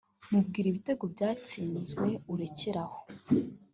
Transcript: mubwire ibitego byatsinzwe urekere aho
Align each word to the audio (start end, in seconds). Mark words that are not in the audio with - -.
mubwire 0.29 0.67
ibitego 0.69 1.03
byatsinzwe 1.13 2.07
urekere 2.33 2.79
aho 2.85 2.99